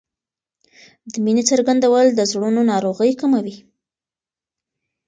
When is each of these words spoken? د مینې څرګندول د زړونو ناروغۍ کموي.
د 1.11 1.13
مینې 1.25 1.43
څرګندول 1.51 2.05
د 2.13 2.19
زړونو 2.31 2.61
ناروغۍ 2.71 3.11
کموي. 3.21 3.55